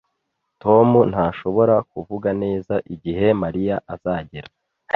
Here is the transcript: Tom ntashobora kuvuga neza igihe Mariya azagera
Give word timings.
Tom 0.63 0.89
ntashobora 1.11 1.75
kuvuga 1.91 2.29
neza 2.43 2.75
igihe 2.93 3.27
Mariya 3.43 3.75
azagera 3.93 4.49